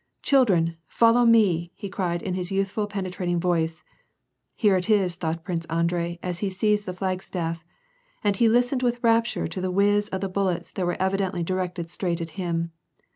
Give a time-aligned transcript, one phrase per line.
[0.23, 3.83] "Children, follow me!" he cried in his youthfully penetra ting voice."
[4.55, 7.63] Here it is," thought Prince Andrei as he seized the flagstaff;
[8.23, 11.91] and he listened with rapture to the whizz of the ballets, that were evidently directed
[11.91, 12.71] straight at him.